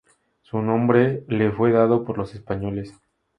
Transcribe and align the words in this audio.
Su 0.41 0.59
nombre 0.63 1.25
le 1.27 1.51
fue 1.51 1.71
dado 1.71 2.03
por 2.05 2.17
los 2.17 2.33
españoles. 2.33 2.95